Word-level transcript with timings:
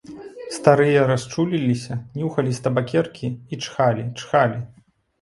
Старыя 0.55 1.01
расчуліліся, 1.11 1.93
нюхалі 2.21 2.51
з 2.59 2.65
табакеркі 2.67 3.33
і 3.53 3.63
чхалі, 3.63 4.11
чхалі. 4.21 4.57